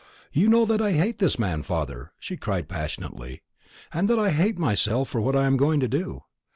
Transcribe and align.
"You 0.33 0.47
know 0.49 0.65
that 0.65 0.81
I 0.81 0.93
hate 0.93 1.19
this 1.19 1.37
man, 1.37 1.61
father!" 1.61 2.11
she 2.19 2.35
cried 2.35 2.67
passionately; 2.67 3.43
"and 3.93 4.09
that 4.09 4.17
I 4.17 4.31
hate 4.31 4.57
myself 4.57 5.09
for 5.09 5.21
what 5.21 5.35
I 5.35 5.45
am 5.45 5.57
going 5.57 5.79
to 5.79 5.87
do. 5.87 6.23